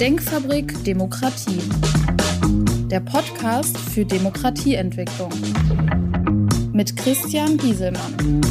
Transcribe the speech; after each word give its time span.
Denkfabrik 0.00 0.84
Demokratie. 0.84 1.62
Der 2.90 3.00
Podcast 3.00 3.78
für 3.78 4.04
Demokratieentwicklung. 4.04 5.32
Mit 6.74 6.94
Christian 6.98 7.56
Gieselmann. 7.56 8.42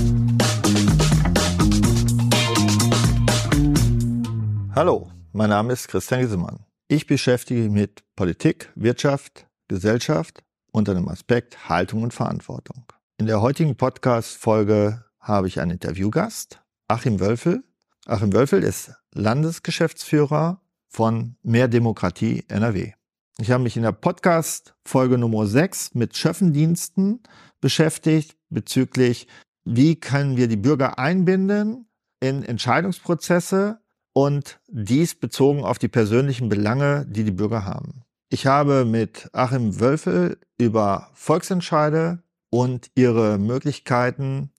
Hallo, 4.73 5.11
mein 5.33 5.51
Name 5.51 5.73
ist 5.73 5.87
Christian 5.87 6.21
Gieselmann. 6.21 6.65
Ich 6.87 7.05
beschäftige 7.05 7.61
mich 7.61 7.71
mit 7.71 8.03
Politik, 8.15 8.71
Wirtschaft, 8.73 9.45
Gesellschaft 9.67 10.43
unter 10.71 10.95
dem 10.95 11.07
Aspekt 11.07 11.69
Haltung 11.69 12.01
und 12.01 12.15
Verantwortung. 12.15 12.87
In 13.19 13.27
der 13.27 13.41
heutigen 13.41 13.75
Podcast-Folge 13.75 15.05
habe 15.19 15.47
ich 15.47 15.59
einen 15.59 15.71
Interviewgast, 15.71 16.63
Achim 16.87 17.19
Wölfel. 17.19 17.63
Achim 18.07 18.33
Wölfel 18.33 18.63
ist 18.63 18.93
Landesgeschäftsführer 19.13 20.59
von 20.95 21.35
Mehr 21.43 21.67
Demokratie 21.67 22.45
NRW. 22.47 22.93
Ich 23.37 23.51
habe 23.51 23.63
mich 23.63 23.75
in 23.75 23.83
der 23.83 23.91
Podcast-Folge 23.91 25.17
Nummer 25.17 25.45
6 25.45 25.93
mit 25.93 26.15
Schöffendiensten 26.15 27.21
beschäftigt 27.59 28.37
bezüglich, 28.49 29.27
wie 29.65 29.99
können 29.99 30.37
wir 30.37 30.47
die 30.47 30.55
Bürger 30.55 30.97
einbinden 30.97 31.89
in 32.21 32.43
Entscheidungsprozesse 32.43 33.81
und 34.13 34.61
dies 34.69 35.15
bezogen 35.15 35.65
auf 35.65 35.79
die 35.79 35.89
persönlichen 35.89 36.47
Belange, 36.47 37.05
die 37.09 37.25
die 37.25 37.31
Bürger 37.31 37.65
haben. 37.65 38.03
Ich 38.29 38.45
habe 38.47 38.85
mit 38.85 39.27
Achim 39.33 39.81
Wölfel 39.81 40.39
über 40.57 41.09
Volksentscheide 41.13 42.23
und 42.49 42.89
ihre 42.95 43.37
Möglichkeiten 43.37 44.49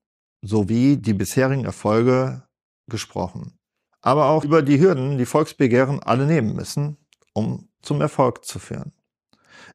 sowie 0.42 0.98
die 0.98 1.14
bisherigen 1.14 1.64
Erfolge 1.64 2.42
gesprochen. 2.90 3.56
Aber 4.06 4.26
auch 4.26 4.44
über 4.44 4.62
die 4.62 4.78
Hürden, 4.78 5.18
die 5.18 5.26
Volksbegehren 5.26 6.00
alle 6.00 6.26
nehmen 6.26 6.54
müssen, 6.54 6.96
um 7.32 7.68
zum 7.82 8.00
Erfolg 8.00 8.44
zu 8.44 8.60
führen. 8.60 8.92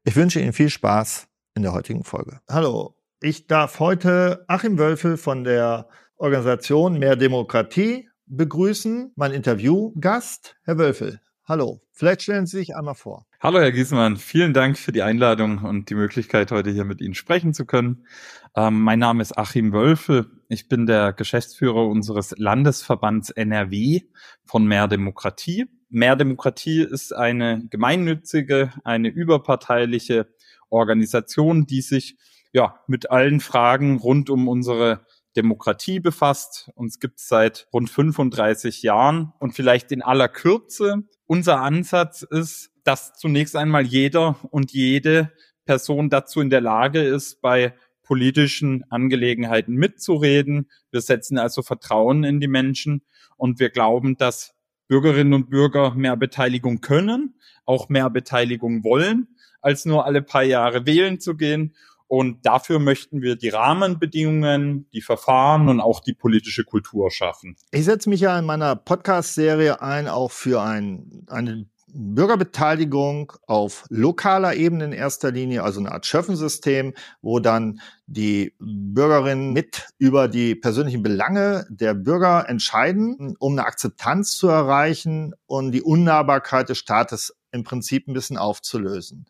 Ich 0.05 0.15
wünsche 0.15 0.39
Ihnen 0.39 0.53
viel 0.53 0.69
Spaß 0.69 1.27
in 1.53 1.63
der 1.63 1.73
heutigen 1.73 2.05
Folge. 2.05 2.39
Hallo, 2.49 2.95
ich 3.19 3.47
darf 3.47 3.81
heute 3.81 4.45
Achim 4.47 4.77
Wölfel 4.77 5.17
von 5.17 5.43
der 5.43 5.89
Organisation 6.15 6.97
Mehr 6.97 7.17
Demokratie 7.17 8.07
begrüßen, 8.25 9.11
mein 9.17 9.33
Interviewgast, 9.33 10.55
Herr 10.63 10.77
Wölfel. 10.77 11.19
Hallo, 11.52 11.81
vielleicht 11.91 12.21
stellen 12.21 12.45
Sie 12.45 12.59
sich 12.59 12.77
einmal 12.77 12.95
vor. 12.95 13.25
Hallo, 13.41 13.59
Herr 13.59 13.73
Giesmann. 13.73 14.16
Vielen 14.16 14.53
Dank 14.53 14.77
für 14.77 14.94
die 14.94 15.02
Einladung 15.02 15.57
und 15.66 15.89
die 15.89 15.95
Möglichkeit, 15.95 16.49
heute 16.49 16.71
hier 16.71 16.85
mit 16.85 17.02
Ihnen 17.02 17.13
sprechen 17.13 17.53
zu 17.53 17.66
können. 17.66 18.07
Ähm, 18.55 18.80
mein 18.80 18.99
Name 18.99 19.21
ist 19.21 19.38
Achim 19.38 19.73
Wölfe. 19.73 20.31
Ich 20.47 20.69
bin 20.69 20.85
der 20.85 21.11
Geschäftsführer 21.11 21.85
unseres 21.88 22.33
Landesverbands 22.38 23.31
NRW 23.31 23.99
von 24.45 24.66
Mehr 24.66 24.88
Demokratie. 24.88 25.66
Mehr 25.89 26.16
Demokratie 26.16 26.83
ist 26.83 27.13
eine 27.13 27.67
gemeinnützige, 27.69 28.72
eine 28.85 29.09
überparteiliche 29.09 30.33
Organisation, 30.69 31.66
die 31.66 31.81
sich 31.81 32.16
ja 32.53 32.79
mit 32.88 33.11
allen 33.11 33.41
Fragen 33.41 33.97
rund 33.97 34.29
um 34.29 34.47
unsere 34.47 35.05
Demokratie 35.35 35.99
befasst. 35.99 36.71
Uns 36.75 36.99
gibt 36.99 37.19
es 37.19 37.27
seit 37.27 37.67
rund 37.73 37.89
35 37.89 38.83
Jahren 38.83 39.33
und 39.39 39.53
vielleicht 39.53 39.91
in 39.91 40.01
aller 40.01 40.27
Kürze. 40.27 41.03
Unser 41.25 41.61
Ansatz 41.61 42.21
ist, 42.23 42.71
dass 42.83 43.13
zunächst 43.13 43.55
einmal 43.55 43.83
jeder 43.83 44.35
und 44.51 44.71
jede 44.71 45.31
Person 45.65 46.09
dazu 46.09 46.41
in 46.41 46.49
der 46.49 46.61
Lage 46.61 47.01
ist, 47.01 47.41
bei 47.41 47.75
politischen 48.03 48.83
Angelegenheiten 48.89 49.75
mitzureden. 49.75 50.69
Wir 50.91 51.01
setzen 51.01 51.38
also 51.38 51.61
Vertrauen 51.61 52.23
in 52.23 52.39
die 52.39 52.47
Menschen 52.47 53.03
und 53.38 53.59
wir 53.59 53.69
glauben, 53.69 54.17
dass 54.17 54.53
Bürgerinnen 54.88 55.33
und 55.33 55.49
Bürger 55.49 55.95
mehr 55.95 56.17
Beteiligung 56.17 56.81
können, 56.81 57.35
auch 57.66 57.88
mehr 57.88 58.09
Beteiligung 58.09 58.83
wollen, 58.83 59.29
als 59.61 59.85
nur 59.85 60.06
alle 60.06 60.22
paar 60.22 60.44
Jahre 60.44 60.85
wählen 60.85 61.22
zu 61.22 61.38
gehen. 61.38 61.73
Und 62.11 62.45
dafür 62.45 62.79
möchten 62.79 63.22
wir 63.22 63.38
die 63.38 63.47
Rahmenbedingungen, 63.47 64.85
die 64.91 64.99
Verfahren 64.99 65.69
und 65.69 65.79
auch 65.79 66.01
die 66.01 66.13
politische 66.13 66.66
Kultur 66.66 67.09
schaffen. 67.09 67.55
Ich 67.72 67.85
setze 67.85 68.09
mich 68.09 68.19
ja 68.19 68.38
in 68.38 68.44
meiner 68.44 68.75
Podcast-Serie 68.75 69.81
ein, 69.81 70.09
auch 70.09 70.29
für 70.29 70.61
ein, 70.61 71.25
eine 71.27 71.67
Bürgerbeteiligung 71.88 73.31
auf 73.47 73.85
lokaler 73.88 74.55
Ebene 74.55 74.83
in 74.83 74.91
erster 74.91 75.31
Linie, 75.31 75.63
also 75.63 75.79
eine 75.79 75.94
Art 75.94 76.05
Schöffensystem, 76.05 76.95
wo 77.21 77.39
dann 77.39 77.79
die 78.07 78.55
Bürgerinnen 78.59 79.53
mit 79.53 79.88
über 79.97 80.27
die 80.27 80.55
persönlichen 80.55 81.03
Belange 81.03 81.66
der 81.69 81.94
Bürger 81.94 82.50
entscheiden, 82.50 83.38
um 83.39 83.53
eine 83.53 83.66
Akzeptanz 83.66 84.35
zu 84.35 84.50
erreichen 84.50 85.33
und 85.45 85.71
die 85.71 85.81
Unnahbarkeit 85.81 86.67
des 86.67 86.77
Staates 86.77 87.33
im 87.51 87.63
Prinzip 87.63 88.07
ein 88.07 88.13
bisschen 88.13 88.38
aufzulösen. 88.38 89.25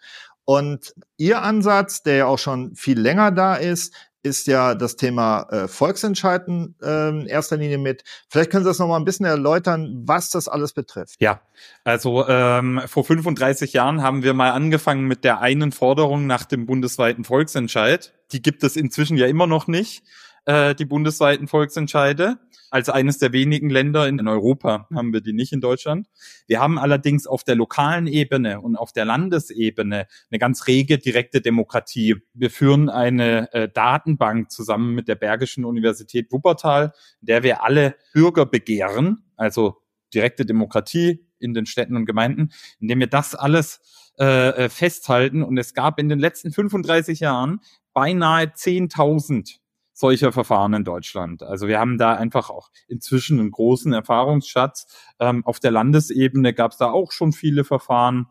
Und 0.46 0.94
Ihr 1.18 1.42
Ansatz, 1.42 2.04
der 2.04 2.16
ja 2.16 2.26
auch 2.26 2.40
schon 2.40 2.76
viel 2.76 3.00
länger 3.00 3.32
da 3.32 3.56
ist, 3.56 3.94
ist 4.24 4.48
ja 4.48 4.76
das 4.76 4.96
Thema 4.96 5.48
äh, 5.50 5.68
Volksentscheiden 5.68 6.76
äh, 6.82 7.10
in 7.10 7.26
erster 7.26 7.58
Linie 7.58 7.78
mit. 7.78 8.04
Vielleicht 8.30 8.52
können 8.52 8.64
Sie 8.64 8.70
das 8.70 8.80
noch 8.80 8.88
mal 8.88 8.98
ein 8.98 9.06
bisschen 9.06 9.26
erläutern, 9.26 10.04
was 10.06 10.30
das 10.30 10.48
alles 10.48 10.74
betrifft. 10.74 11.16
Ja, 11.20 11.42
also 11.84 12.28
ähm, 12.28 12.82
vor 12.86 13.04
35 13.04 13.74
Jahren 13.74 14.02
haben 14.04 14.24
wir 14.24 14.34
mal 14.34 14.52
angefangen 14.52 15.08
mit 15.08 15.24
der 15.24 15.42
einen 15.42 15.72
Forderung 15.72 16.28
nach 16.28 16.46
dem 16.46 16.66
bundesweiten 16.66 17.24
Volksentscheid. 17.24 18.14
Die 18.32 18.42
gibt 18.42 18.64
es 18.64 18.76
inzwischen 18.76 19.18
ja 19.18 19.28
immer 19.28 19.48
noch 19.48 19.68
nicht, 19.68 20.04
äh, 20.46 20.76
die 20.76 20.86
bundesweiten 20.86 21.48
Volksentscheide. 21.48 22.38
Als 22.70 22.88
eines 22.88 23.18
der 23.18 23.34
wenigen 23.34 23.70
Länder 23.70 24.08
in 24.08 24.26
Europa 24.26 24.88
haben 24.94 25.12
wir 25.12 25.20
die 25.20 25.34
nicht 25.34 25.52
in 25.52 25.60
Deutschland. 25.60 26.08
Wir 26.48 26.62
haben 26.62 26.80
allerdings 26.80 27.28
auf 27.28 27.44
der 27.44 27.56
lokalen 27.56 28.08
Ebene 28.08 28.62
und 28.62 28.78
auf 28.78 28.94
der 28.94 29.04
Landesebene 29.04 30.08
eine 30.30 30.40
ganz 30.40 30.68
rege 30.68 30.98
direkte 30.98 31.42
Demokratie. 31.42 32.16
Wir 32.34 32.50
führen 32.50 32.90
eine 32.90 33.52
äh, 33.54 33.68
Datenbank 33.68 34.52
zusammen 34.52 34.96
mit 34.96 35.10
der 35.10 35.16
Bergischen 35.16 35.66
Universität 35.66 36.32
Wuppertal, 36.32 36.94
in 37.20 37.26
der 37.26 37.44
wir 37.44 37.62
alle 37.62 37.96
Bürger 38.14 38.46
begehren, 38.46 39.26
also 39.36 39.82
direkte 40.14 40.46
Demokratie 40.46 41.28
in 41.40 41.54
den 41.54 41.66
Städten 41.66 41.98
und 41.98 42.06
Gemeinden, 42.06 42.52
indem 42.80 43.02
wir 43.02 43.08
das 43.08 43.36
alles 43.36 43.82
äh, 44.18 44.50
äh 44.50 44.70
festhalten. 44.70 45.44
Und 45.44 45.58
es 45.58 45.74
gab 45.74 46.00
in 46.00 46.08
den 46.08 46.20
letzten 46.20 46.54
35 46.54 47.20
Jahren 47.20 47.60
beinahe 47.94 48.46
10.000 48.46 49.61
solcher 49.94 50.32
Verfahren 50.32 50.74
in 50.74 50.84
Deutschland. 50.84 51.44
Also 51.44 51.68
wir 51.68 51.80
haben 51.80 51.98
da 51.98 52.14
einfach 52.14 52.50
auch 52.50 52.70
inzwischen 52.88 53.40
einen 53.40 53.52
großen 53.52 53.94
Erfahrungsschatz. 53.94 54.88
Ähm, 55.20 55.46
auf 55.46 55.60
der 55.60 55.72
Landesebene 55.72 56.54
gab 56.54 56.72
es 56.72 56.78
da 56.78 56.92
auch 56.92 57.12
schon 57.12 57.34
viele 57.34 57.64
Verfahren. 57.64 58.28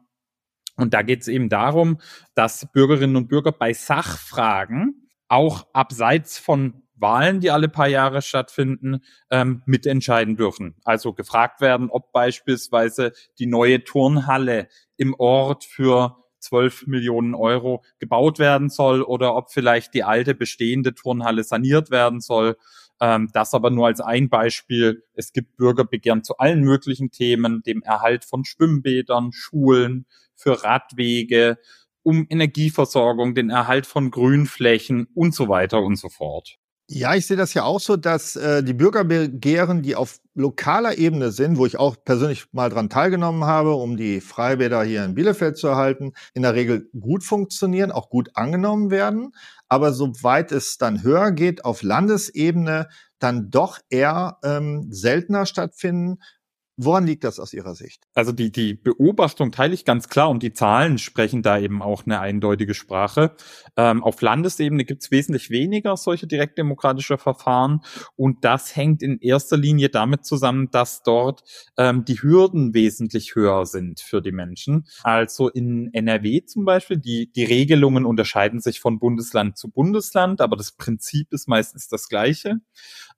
Und 0.76 0.94
da 0.94 1.03
geht 1.03 1.22
es 1.22 1.28
eben 1.28 1.48
darum, 1.48 2.00
dass 2.34 2.71
Bürgerinnen 2.72 3.16
und 3.16 3.28
Bürger 3.28 3.53
bei 3.53 3.72
Sachfragen 3.72 5.09
auch 5.28 5.66
abseits 5.72 6.38
von 6.38 6.82
Wahlen, 6.97 7.41
die 7.41 7.50
alle 7.50 7.69
paar 7.69 7.88
Jahre 7.88 8.22
stattfinden, 8.22 9.00
ähm, 9.31 9.62
mitentscheiden 9.65 10.37
dürfen. 10.37 10.77
Also 10.84 11.12
gefragt 11.15 11.60
werden, 11.60 11.88
ob 11.91 12.12
beispielsweise 12.12 13.12
die 13.38 13.47
neue 13.47 13.84
Turnhalle 13.84 14.69
im 14.97 15.15
Ort 15.15 15.65
für 15.65 16.20
12 16.41 16.87
Millionen 16.87 17.34
Euro 17.34 17.84
gebaut 17.99 18.39
werden 18.39 18.69
soll 18.69 19.03
oder 19.03 19.37
ob 19.37 19.51
vielleicht 19.51 19.95
die 19.95 20.05
alte 20.05 20.34
bestehende 20.34 20.95
Turnhalle 20.95 21.45
saniert 21.45 21.91
werden 21.91 22.21
soll. 22.21 22.56
Ähm, 23.01 23.31
das 23.33 23.55
aber 23.55 23.71
nur 23.71 23.87
als 23.87 24.01
ein 24.01 24.28
Beispiel. 24.28 25.05
Es 25.15 25.33
gibt 25.33 25.56
Bürgerbegehren 25.56 26.23
zu 26.25 26.37
allen 26.39 26.62
möglichen 26.62 27.11
Themen, 27.11 27.62
dem 27.62 27.83
Erhalt 27.83 28.25
von 28.25 28.45
Schwimmbädern, 28.45 29.33
Schulen, 29.33 30.06
für 30.41 30.65
Radwege, 30.65 31.59
um 32.03 32.27
Energieversorgung, 32.28 33.34
den 33.34 33.51
Erhalt 33.51 33.87
von 33.87 34.11
Grünflächen 34.11 35.07
und 35.15 35.34
so 35.34 35.49
weiter 35.49 35.83
und 35.83 35.97
so 35.97 36.09
fort. 36.09 36.57
Ja, 36.93 37.15
ich 37.15 37.27
sehe 37.27 37.37
das 37.37 37.55
ja 37.55 37.62
auch 37.62 37.78
so, 37.78 37.97
dass 37.97 38.34
äh, 38.34 38.65
die 38.65 38.72
Bürgerbegehren, 38.72 39.83
die 39.83 39.95
auf 39.95 40.19
lokaler 40.34 40.98
Ebene 40.98 41.32
sind, 41.32 41.59
wo 41.59 41.66
ich 41.66 41.78
auch 41.78 41.97
persönlich 42.04 42.47
mal 42.53 42.71
dran 42.71 42.88
teilgenommen 42.88 43.44
habe, 43.44 43.74
um 43.74 43.97
die 43.97 44.21
Freibäder 44.21 44.82
hier 44.82 45.04
in 45.04 45.15
Bielefeld 45.15 45.56
zu 45.56 45.68
erhalten, 45.68 46.12
in 46.34 46.42
der 46.42 46.54
Regel 46.54 46.88
gut 46.98 47.24
funktionieren, 47.24 47.91
auch 47.91 48.10
gut 48.10 48.30
angenommen 48.34 48.91
werden. 48.91 49.32
Aber 49.68 49.92
soweit 49.92 50.53
es 50.53 50.78
dann 50.78 51.03
höher 51.03 51.32
geht, 51.32 51.65
auf 51.65 51.82
Landesebene, 51.82 52.88
dann 53.18 53.50
doch 53.50 53.78
eher 53.91 54.38
ähm, 54.42 54.86
seltener 54.91 55.47
stattfinden, 55.47 56.18
Woran 56.82 57.06
liegt 57.06 57.24
das 57.24 57.38
aus 57.38 57.53
Ihrer 57.53 57.74
Sicht? 57.74 58.09
Also 58.15 58.32
die, 58.32 58.50
die 58.50 58.72
Beobachtung 58.72 59.53
teile 59.53 59.74
ich 59.74 59.84
ganz 59.84 60.09
klar 60.09 60.30
und 60.30 60.42
die 60.42 60.54
Zahlen 60.54 60.97
sprechen 60.97 61.42
da 61.42 61.59
eben 61.59 61.82
auch 61.82 62.06
eine 62.06 62.21
eindeutige 62.21 62.72
Sprache. 62.72 63.36
Ähm, 63.77 64.03
auf 64.03 64.22
Landesebene 64.22 64.86
gibt 64.86 65.03
es 65.03 65.10
wesentlich 65.10 65.50
weniger 65.50 65.98
solche 65.98 66.27
direktdemokratische 66.27 67.18
Verfahren 67.18 67.82
und 68.16 68.47
das 68.47 68.77
hängt 68.77 69.03
in 69.03 69.18
erster 69.18 69.59
Linie 69.59 69.91
damit 69.91 70.24
zusammen, 70.24 70.71
dass 70.71 71.03
dort 71.03 71.42
ähm, 71.77 72.06
die 72.06 72.22
Hürden 72.22 72.72
wesentlich 72.72 73.34
höher 73.34 73.66
sind 73.66 74.00
für 74.00 74.22
die 74.22 74.32
Menschen. 74.32 74.86
Also 75.03 75.50
in 75.50 75.92
NRW 75.92 76.47
zum 76.47 76.65
Beispiel, 76.65 76.97
die, 76.97 77.30
die 77.30 77.44
Regelungen 77.44 78.06
unterscheiden 78.06 78.59
sich 78.59 78.80
von 78.80 78.98
Bundesland 78.98 79.59
zu 79.59 79.71
Bundesland, 79.71 80.41
aber 80.41 80.56
das 80.56 80.72
Prinzip 80.72 81.30
ist 81.34 81.47
meistens 81.47 81.88
das 81.88 82.09
gleiche. 82.09 82.60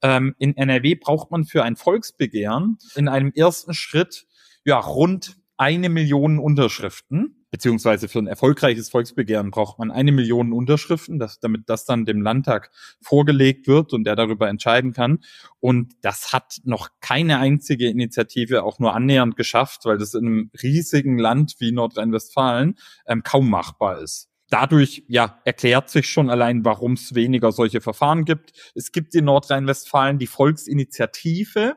Ähm, 0.03 0.35
in 0.41 0.57
NRW 0.57 0.97
braucht 0.97 1.31
man 1.31 1.45
für 1.45 1.63
ein 1.63 1.77
Volksbegehren 1.77 2.79
in 2.97 3.07
einem 3.07 3.31
ersten 3.33 3.52
Schritt 3.71 4.27
ja 4.65 4.79
rund 4.79 5.37
eine 5.57 5.89
Million 5.89 6.39
Unterschriften 6.39 7.43
beziehungsweise 7.53 8.09
für 8.09 8.19
ein 8.19 8.27
erfolgreiches 8.27 8.89
Volksbegehren 8.89 9.51
braucht 9.51 9.79
man 9.79 9.93
eine 9.93 10.11
Million 10.11 10.53
Unterschriften, 10.53 11.19
dass, 11.19 11.39
damit 11.39 11.69
das 11.69 11.85
dann 11.85 12.07
dem 12.07 12.23
Landtag 12.23 12.71
vorgelegt 13.03 13.69
wird 13.69 13.93
und 13.93 14.05
der 14.05 14.17
darüber 14.17 14.49
entscheiden 14.49 14.95
kann. 14.95 15.21
Und 15.61 15.93
das 16.01 16.33
hat 16.33 16.57
noch 16.65 16.89
keine 17.01 17.39
einzige 17.39 17.89
Initiative 17.89 18.65
auch 18.65 18.79
nur 18.79 18.95
annähernd 18.95 19.37
geschafft, 19.37 19.85
weil 19.85 19.99
das 19.99 20.15
in 20.15 20.27
einem 20.27 20.51
riesigen 20.63 21.19
Land 21.19 21.57
wie 21.59 21.73
Nordrhein-Westfalen 21.73 22.77
ähm, 23.07 23.23
kaum 23.23 23.51
machbar 23.51 24.01
ist. 24.01 24.31
Dadurch 24.49 25.05
ja 25.09 25.39
erklärt 25.45 25.91
sich 25.91 26.09
schon 26.09 26.31
allein, 26.31 26.65
warum 26.65 26.95
es 26.95 27.15
weniger 27.15 27.53
solche 27.53 27.83
Verfahren 27.83 28.25
gibt. 28.25 28.53
Es 28.75 28.93
gibt 28.93 29.15
in 29.15 29.27
Nordrhein-Westfalen 29.27 30.19
die 30.19 30.27
Volksinitiative, 30.27 31.77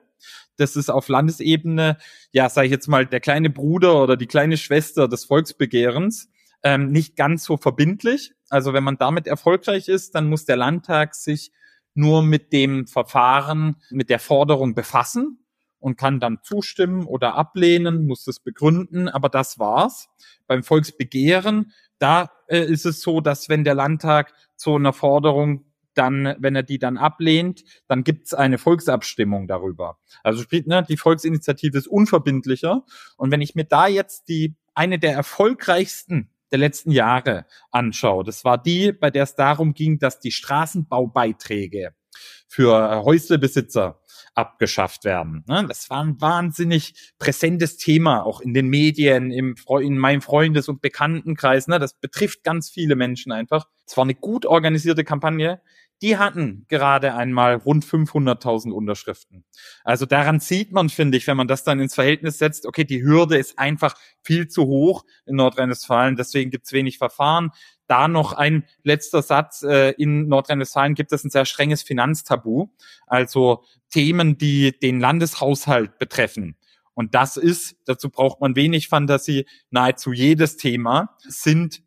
das 0.58 0.76
ist 0.76 0.90
auf 0.90 1.08
Landesebene, 1.08 1.98
ja, 2.32 2.50
sage 2.50 2.68
ich 2.68 2.72
jetzt 2.72 2.88
mal, 2.88 3.06
der 3.06 3.20
kleine 3.20 3.50
Bruder 3.50 4.02
oder 4.02 4.18
die 4.18 4.28
kleine 4.28 4.58
Schwester 4.58 5.08
des 5.08 5.26
Volksbegehrens, 5.26 6.30
ähm, 6.64 6.88
nicht 6.88 7.16
ganz 7.16 7.44
so 7.44 7.58
verbindlich. 7.58 8.34
Also 8.50 8.74
wenn 8.74 8.84
man 8.84 8.98
damit 8.98 9.28
erfolgreich 9.28 9.88
ist, 9.88 10.16
dann 10.16 10.28
muss 10.28 10.46
der 10.46 10.58
Landtag 10.58 11.16
sich 11.16 11.52
nur 11.94 12.24
mit 12.24 12.52
dem 12.54 12.88
Verfahren, 12.88 13.78
mit 13.90 14.10
der 14.10 14.20
Forderung 14.20 14.76
befassen 14.76 15.40
und 15.80 15.98
kann 15.98 16.20
dann 16.20 16.40
zustimmen 16.42 17.06
oder 17.06 17.36
ablehnen, 17.36 18.08
muss 18.08 18.24
das 18.24 18.40
begründen, 18.40 19.08
aber 19.08 19.30
das 19.30 19.60
war's. 19.60 20.08
Beim 20.48 20.64
Volksbegehren, 20.64 21.72
da 22.00 22.32
äh, 22.48 22.66
ist 22.66 22.86
es 22.86 23.02
so, 23.02 23.22
dass 23.22 23.50
wenn 23.50 23.64
der 23.64 23.76
Landtag 23.76 24.34
zu 24.56 24.76
einer 24.76 24.94
Forderung 24.94 25.66
dann, 25.98 26.36
wenn 26.40 26.56
er 26.56 26.64
die 26.64 26.80
dann 26.80 26.98
ablehnt, 26.98 27.64
dann 27.88 28.04
gibt's 28.04 28.34
eine 28.34 28.58
Volksabstimmung 28.58 29.48
darüber. 29.48 29.98
Also 30.24 30.42
spielt, 30.42 30.68
ne, 30.68 30.86
die 30.88 30.98
Volksinitiative 30.98 31.78
ist 31.78 31.88
unverbindlicher. 31.88 32.84
Und 33.18 33.32
wenn 33.32 33.42
ich 33.42 33.56
mir 33.56 33.66
da 33.66 33.88
jetzt 33.88 34.28
die 34.28 34.56
eine 34.74 35.00
der 35.00 35.14
erfolgreichsten 35.14 36.30
der 36.52 36.60
letzten 36.60 36.92
Jahre 36.92 37.46
anschaue, 37.72 38.24
das 38.24 38.46
war 38.46 38.62
die, 38.62 38.92
bei 38.92 39.10
der 39.10 39.24
es 39.24 39.36
darum 39.36 39.74
ging, 39.74 40.00
dass 40.00 40.20
die 40.20 40.32
Straßenbaubeiträge 40.32 41.94
für 42.48 43.04
Häuslebesitzer 43.04 44.00
abgeschafft 44.36 45.06
werden. 45.06 45.44
Ne? 45.48 45.66
Das 45.68 45.90
war 45.90 46.04
ein 46.04 46.20
wahnsinnig 46.20 47.14
präsentes 47.18 47.78
Thema, 47.78 48.24
auch 48.26 48.42
in 48.42 48.54
den 48.54 48.68
Medien, 48.68 49.32
im, 49.32 49.56
in 49.82 49.98
meinem 49.98 50.22
Freundes- 50.22 50.68
und 50.68 50.82
Bekanntenkreis. 50.82 51.68
Ne? 51.68 51.80
Das 51.80 51.94
betrifft 51.94 52.44
ganz 52.44 52.70
viele 52.70 52.96
Menschen 52.96 53.32
einfach. 53.32 53.66
Es 53.88 53.96
war 53.96 54.04
eine 54.04 54.16
gut 54.16 54.46
organisierte 54.46 55.04
Kampagne, 55.04 55.62
die 56.02 56.18
hatten 56.18 56.66
gerade 56.68 57.16
einmal 57.16 57.56
rund 57.56 57.86
500.000 57.86 58.72
Unterschriften. 58.72 59.46
Also 59.84 60.06
daran 60.06 60.40
sieht 60.40 60.72
man, 60.72 60.90
finde 60.90 61.18
ich, 61.18 61.28
wenn 61.28 61.38
man 61.38 61.48
das 61.48 61.64
dann 61.64 61.80
ins 61.80 61.96
Verhältnis 61.96 62.38
setzt, 62.38 62.66
okay, 62.66 62.84
die 62.84 63.02
Hürde 63.02 63.38
ist 63.38 63.58
einfach 63.58 63.96
viel 64.22 64.48
zu 64.48 64.66
hoch 64.66 65.06
in 65.26 65.36
Nordrhein-Westfalen, 65.36 66.16
deswegen 66.16 66.52
gibt 66.52 66.66
es 66.66 66.74
wenig 66.74 66.98
Verfahren. 66.98 67.52
Da 67.88 68.08
noch 68.08 68.34
ein 68.34 68.66
letzter 68.84 69.22
Satz. 69.22 69.62
Äh, 69.62 69.92
in 69.92 70.28
Nordrhein-Westfalen 70.28 70.96
gibt 70.96 71.12
es 71.12 71.24
ein 71.24 71.30
sehr 71.30 71.46
strenges 71.46 71.84
Finanztabu, 71.84 72.70
also 73.08 73.64
Themen, 73.90 74.38
die 74.38 74.78
den 74.78 75.00
Landeshaushalt 75.00 76.00
betreffen. 76.00 76.58
Und 76.96 77.14
das 77.14 77.38
ist, 77.38 77.78
dazu 77.86 78.10
braucht 78.10 78.42
man 78.42 78.56
wenig 78.56 78.88
Fantasie, 78.88 79.46
nahezu 79.70 80.14
jedes 80.14 80.58
Thema 80.58 81.16
sind 81.28 81.84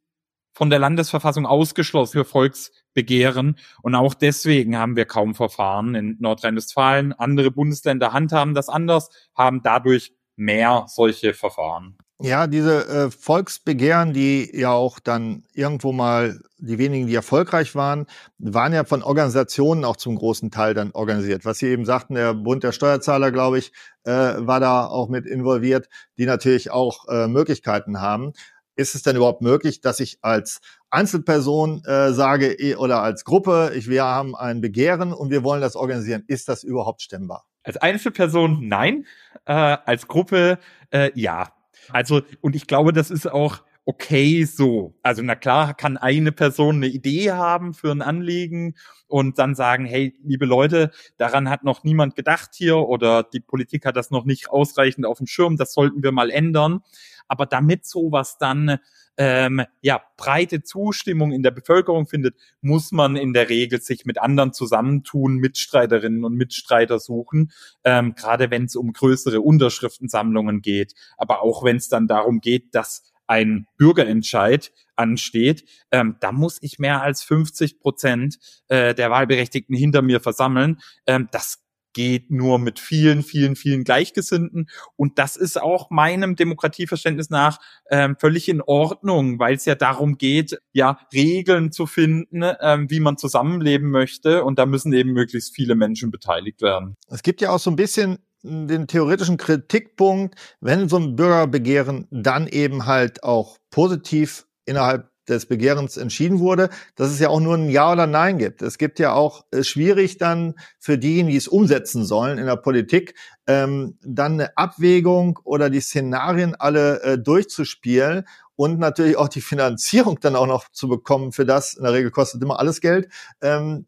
von 0.59 0.71
der 0.71 0.81
Landesverfassung 0.81 1.47
ausgeschlossen 1.47 2.13
für 2.15 2.25
Volksbegehren. 2.25 3.57
Und 3.81 3.95
auch 3.95 4.13
deswegen 4.13 4.77
haben 4.77 4.97
wir 4.97 5.05
kaum 5.05 5.37
Verfahren 5.37 5.95
in 5.95 6.17
Nordrhein-Westfalen. 6.19 7.13
Andere 7.13 7.53
Bundesländer 7.53 8.13
handhaben 8.13 8.55
das 8.55 8.69
anders, 8.69 9.09
haben 9.37 9.63
dadurch 9.63 10.13
mehr 10.35 10.87
solche 10.89 11.33
Verfahren. 11.33 11.97
Ja, 12.21 12.49
diese 12.49 12.89
äh, 12.89 13.11
Volksbegehren, 13.13 14.13
die 14.13 14.51
ja 14.53 14.73
auch 14.73 14.99
dann 14.99 15.45
irgendwo 15.55 15.93
mal, 15.93 16.41
die 16.59 16.77
wenigen, 16.79 17.07
die 17.07 17.15
erfolgreich 17.15 17.77
waren, 17.77 18.07
waren 18.39 18.73
ja 18.73 18.83
von 18.83 19.05
Organisationen 19.05 19.85
auch 19.85 19.97
zum 19.97 20.17
großen 20.17 20.51
Teil 20.51 20.75
dann 20.75 20.91
organisiert. 20.91 21.45
Was 21.45 21.59
Sie 21.59 21.69
eben 21.69 21.85
sagten, 21.85 22.17
der 22.17 22.35
Bund 22.35 22.65
der 22.65 22.73
Steuerzahler, 22.73 23.31
glaube 23.31 23.61
ich, 23.61 23.73
äh, 24.03 24.11
war 24.11 24.59
da 24.59 24.87
auch 24.87 25.09
mit 25.09 25.25
involviert, 25.25 25.89
die 26.17 26.27
natürlich 26.27 26.73
auch 26.73 27.07
äh, 27.07 27.29
Möglichkeiten 27.29 28.01
haben 28.01 28.33
ist 28.79 28.95
es 28.95 29.03
denn 29.03 29.17
überhaupt 29.17 29.43
möglich, 29.43 29.81
dass 29.81 29.99
ich 29.99 30.19
als 30.23 30.61
Einzelperson 30.91 31.83
äh, 31.85 32.13
sage 32.13 32.53
eh, 32.53 32.77
oder 32.77 33.03
als 33.03 33.25
Gruppe, 33.25 33.73
ich, 33.75 33.89
wir 33.89 34.05
haben 34.05 34.37
ein 34.37 34.61
Begehren 34.61 35.13
und 35.13 35.31
wir 35.31 35.43
wollen 35.43 35.61
das 35.61 35.75
organisieren. 35.75 36.23
Ist 36.29 36.49
das 36.49 36.63
überhaupt 36.63 37.03
stemmbar? 37.03 37.45
Als 37.65 37.77
Einzelperson 37.77 38.69
nein, 38.69 39.05
äh, 39.47 39.53
als 39.53 40.07
Gruppe 40.07 40.59
äh, 40.91 41.11
ja. 41.15 41.53
Also 41.91 42.23
und 42.41 42.55
ich 42.55 42.67
glaube, 42.67 42.93
das 42.93 43.11
ist 43.11 43.27
auch 43.27 43.63
okay 43.89 44.45
so. 44.45 44.95
Also 45.03 45.23
na 45.23 45.35
klar 45.35 45.73
kann 45.73 45.97
eine 45.97 46.31
Person 46.31 46.77
eine 46.77 46.89
Idee 46.89 47.33
haben 47.33 47.73
für 47.73 47.91
ein 47.91 48.03
Anliegen 48.03 48.75
und 49.07 49.39
dann 49.39 49.55
sagen, 49.55 49.87
hey, 49.87 50.15
liebe 50.23 50.45
Leute, 50.45 50.91
daran 51.17 51.49
hat 51.49 51.65
noch 51.65 51.85
niemand 51.85 52.15
gedacht 52.15 52.51
hier 52.53 52.77
oder 52.77 53.23
die 53.23 53.41
Politik 53.41 53.87
hat 53.87 53.97
das 53.97 54.11
noch 54.11 54.27
nicht 54.27 54.51
ausreichend 54.51 55.07
auf 55.07 55.17
dem 55.17 55.27
Schirm, 55.27 55.57
das 55.57 55.73
sollten 55.73 56.03
wir 56.03 56.13
mal 56.13 56.29
ändern. 56.29 56.81
Aber 57.29 57.47
damit 57.47 57.87
sowas 57.87 58.37
dann 58.37 58.77
ähm, 59.17 59.65
ja 59.81 60.03
breite 60.19 60.63
Zustimmung 60.63 61.33
in 61.33 61.43
der 61.43 61.51
Bevölkerung 61.51 62.07
findet, 62.07 62.37
muss 62.61 62.93
man 62.93 63.17
in 63.17 63.33
der 63.33 63.49
Regel 63.49 63.81
sich 63.81 64.05
mit 64.05 64.19
anderen 64.19 64.53
zusammentun, 64.53 65.37
Mitstreiterinnen 65.37 66.25
und 66.25 66.35
Mitstreiter 66.35 66.99
suchen, 66.99 67.53
ähm, 67.85 68.15
gerade 68.15 68.51
wenn 68.51 68.65
es 68.65 68.77
um 68.77 68.93
größere 68.93 69.41
Unterschriftensammlungen 69.41 70.61
geht, 70.61 70.95
aber 71.17 71.41
auch 71.43 71.65
wenn 71.65 71.77
es 71.77 71.89
dann 71.89 72.07
darum 72.07 72.41
geht, 72.41 72.75
dass 72.75 73.03
ein 73.29 73.67
Bürgerentscheid 73.77 74.73
ansteht, 74.97 75.65
ähm, 75.93 76.17
da 76.21 76.33
muss 76.33 76.59
ich 76.61 76.79
mehr 76.79 77.03
als 77.03 77.23
50 77.23 77.79
Prozent 77.79 78.39
äh, 78.69 78.95
der 78.95 79.11
Wahlberechtigten 79.11 79.77
hinter 79.77 80.03
mir 80.03 80.21
versammeln. 80.21 80.81
Ähm, 81.07 81.29
das 81.31 81.63
geht 81.93 82.31
nur 82.31 82.59
mit 82.59 82.79
vielen, 82.79 83.23
vielen, 83.23 83.57
vielen 83.57 83.83
Gleichgesinnten. 83.83 84.69
Und 84.97 85.19
das 85.19 85.37
ist 85.37 85.61
auch 85.61 85.91
meinem 85.91 86.37
Demokratieverständnis 86.37 87.31
nach 87.31 87.59
ähm, 87.91 88.17
völlig 88.19 88.49
in 88.49 88.63
Ordnung, 88.63 89.39
weil 89.39 89.57
es 89.57 89.65
ja 89.65 89.75
darum 89.75 90.19
geht, 90.19 90.61
ja, 90.73 90.99
Regeln 91.13 91.73
zu 91.73 91.87
finden, 91.87 92.45
ähm, 92.61 92.91
wie 92.91 93.01
man 93.01 93.17
zusammenleben 93.17 93.91
möchte. 93.91 94.45
Und 94.45 94.59
da 94.59 94.67
müssen 94.67 94.93
eben 94.93 95.13
möglichst 95.13 95.55
viele 95.55 95.75
Menschen 95.75 96.11
beteiligt 96.11 96.63
werden. 96.63 96.97
Es 97.09 97.23
gibt 97.23 97.41
ja 97.41 97.51
auch 97.51 97.59
so 97.59 97.71
ein 97.71 97.77
bisschen 97.77 98.19
den 98.43 98.87
theoretischen 98.87 99.37
Kritikpunkt, 99.37 100.37
wenn 100.61 100.89
so 100.89 100.97
ein 100.97 101.17
Bürgerbegehren 101.17 102.07
dann 102.11 102.47
eben 102.47 102.87
halt 102.87 103.23
auch 103.25 103.59
positiv 103.71 104.47
innerhalb 104.65 105.11
des 105.29 105.47
Begehrens 105.47 105.97
entschieden 105.97 106.39
wurde, 106.39 106.71
dass 106.95 107.11
es 107.11 107.19
ja 107.19 107.29
auch 107.29 107.41
nur 107.41 107.55
ein 107.55 107.69
Ja 107.69 107.93
oder 107.93 108.07
Nein 108.07 108.39
gibt. 108.39 108.63
Es 108.63 108.79
gibt 108.79 108.99
ja 108.99 109.13
auch 109.13 109.45
äh, 109.51 109.63
schwierig 109.63 110.19
dann 110.19 110.55
für 110.79 110.99
diejenigen, 110.99 111.29
die 111.29 111.37
es 111.37 111.49
umsetzen 111.49 112.05
sollen 112.05 112.39
in 112.39 112.47
der 112.47 112.57
Politik, 112.57 113.15
ähm, 113.47 113.99
dann 114.03 114.35
eine 114.35 114.57
Abwägung 114.57 115.39
oder 115.45 115.71
die 115.71 115.81
Szenarien 115.81 116.55
alle 116.55 117.03
äh, 117.03 117.19
durchzuspielen 117.19 118.25
und 118.57 118.79
natürlich 118.79 119.17
auch 119.17 119.29
die 119.29 119.41
Finanzierung 119.41 120.19
dann 120.21 120.35
auch 120.35 120.47
noch 120.47 120.69
zu 120.71 120.89
bekommen 120.89 121.33
für 121.33 121.45
das. 121.45 121.75
In 121.75 121.85
der 121.85 121.93
Regel 121.93 122.11
kostet 122.11 122.43
immer 122.43 122.59
alles 122.59 122.81
Geld. 122.81 123.09
Ähm, 123.41 123.87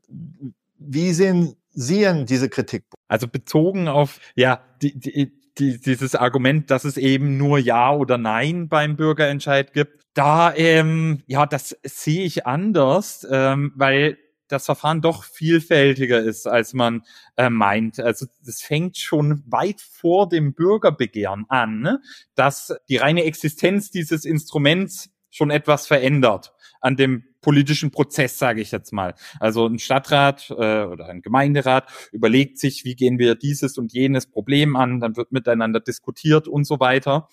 wie 0.79 1.13
sehen 1.13 1.57
Sie 1.71 2.00
denn 2.00 2.27
diese 2.27 2.49
Kritik? 2.49 2.85
Also 3.09 3.29
bezogen 3.29 3.89
auf 3.89 4.21
ja 4.35 4.62
die, 4.83 4.99
die 4.99 5.41
die, 5.59 5.81
dieses 5.81 6.15
Argument, 6.15 6.71
dass 6.71 6.85
es 6.85 6.97
eben 6.97 7.37
nur 7.37 7.59
Ja 7.59 7.93
oder 7.95 8.19
Nein 8.19 8.69
beim 8.69 8.97
Bürgerentscheid 8.97 9.73
gibt, 9.73 10.03
da, 10.15 10.55
ähm, 10.55 11.23
ja, 11.27 11.47
das 11.47 11.77
sehe 11.85 12.25
ich 12.25 12.47
anders, 12.47 13.27
ähm, 13.31 13.73
weil 13.77 14.19
das 14.49 14.65
Verfahren 14.65 15.00
doch 15.00 15.23
vielfältiger 15.23 16.21
ist, 16.21 16.49
als 16.49 16.75
man 16.75 17.03
äh, 17.37 17.50
meint. 17.50 18.00
Also 18.00 18.27
das 18.45 18.61
fängt 18.61 18.99
schon 18.99 19.45
weit 19.47 19.81
vor 19.81 20.29
dem 20.29 20.55
Bürgerbegehren 20.55 21.45
an, 21.49 21.81
ne? 21.81 22.00
dass 22.35 22.75
die 22.89 22.97
reine 22.97 23.25
Existenz 23.25 23.93
dieses 23.93 24.25
Instruments 24.25 25.11
schon 25.31 25.50
etwas 25.50 25.87
verändert 25.87 26.53
an 26.81 26.97
dem 26.97 27.25
politischen 27.41 27.91
Prozess, 27.91 28.39
sage 28.39 28.61
ich 28.61 28.71
jetzt 28.71 28.93
mal. 28.93 29.15
Also 29.39 29.67
ein 29.67 29.79
Stadtrat 29.79 30.51
äh, 30.51 30.85
oder 30.85 31.07
ein 31.09 31.23
Gemeinderat 31.23 31.91
überlegt 32.13 32.59
sich, 32.59 32.85
wie 32.85 32.95
gehen 32.95 33.19
wir 33.19 33.35
dieses 33.35 33.79
und 33.79 33.93
jenes 33.93 34.27
Problem 34.27 34.77
an, 34.77 35.01
dann 35.01 35.17
wird 35.17 35.33
miteinander 35.33 35.81
diskutiert 35.81 36.49
und 36.49 36.65
so 36.65 36.81
weiter. 36.81 37.29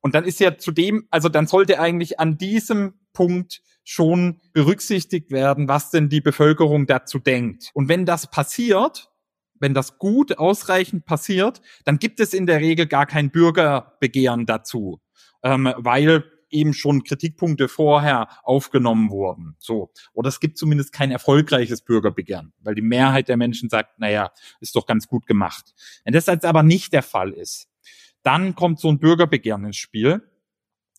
Und 0.00 0.14
dann 0.14 0.24
ist 0.24 0.40
ja 0.40 0.56
zudem, 0.56 1.06
also 1.10 1.28
dann 1.28 1.46
sollte 1.46 1.80
eigentlich 1.80 2.20
an 2.20 2.38
diesem 2.38 2.94
Punkt 3.12 3.62
schon 3.82 4.40
berücksichtigt 4.52 5.30
werden, 5.30 5.68
was 5.68 5.90
denn 5.90 6.08
die 6.08 6.20
Bevölkerung 6.20 6.86
dazu 6.86 7.18
denkt. 7.18 7.70
Und 7.72 7.88
wenn 7.88 8.04
das 8.04 8.30
passiert, 8.30 9.10
wenn 9.58 9.74
das 9.74 9.98
gut 9.98 10.38
ausreichend 10.38 11.06
passiert, 11.06 11.60
dann 11.84 11.98
gibt 11.98 12.20
es 12.20 12.34
in 12.34 12.46
der 12.46 12.60
Regel 12.60 12.86
gar 12.86 13.06
kein 13.06 13.30
Bürgerbegehren 13.30 14.44
dazu, 14.44 15.00
ähm, 15.42 15.72
weil 15.76 16.24
eben 16.50 16.74
schon 16.74 17.04
Kritikpunkte 17.04 17.68
vorher 17.68 18.28
aufgenommen 18.42 19.10
wurden. 19.10 19.56
So. 19.58 19.90
Oder 20.12 20.28
es 20.28 20.40
gibt 20.40 20.58
zumindest 20.58 20.92
kein 20.92 21.10
erfolgreiches 21.10 21.82
Bürgerbegehren, 21.82 22.52
weil 22.60 22.74
die 22.74 22.82
Mehrheit 22.82 23.28
der 23.28 23.36
Menschen 23.36 23.68
sagt, 23.68 23.98
naja, 23.98 24.32
ist 24.60 24.76
doch 24.76 24.86
ganz 24.86 25.06
gut 25.06 25.26
gemacht. 25.26 25.74
Wenn 26.04 26.12
das 26.12 26.26
jetzt 26.26 26.44
aber 26.44 26.62
nicht 26.62 26.92
der 26.92 27.02
Fall 27.02 27.32
ist, 27.32 27.68
dann 28.22 28.54
kommt 28.54 28.80
so 28.80 28.88
ein 28.88 28.98
Bürgerbegehren 28.98 29.64
ins 29.64 29.76
Spiel. 29.76 30.22